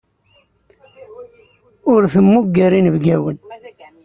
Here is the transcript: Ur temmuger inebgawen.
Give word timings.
Ur 1.93 2.01
temmuger 2.13 2.71
inebgawen. 2.73 3.37